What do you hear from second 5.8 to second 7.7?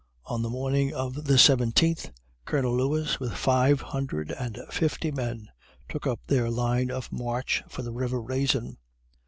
took up their line of march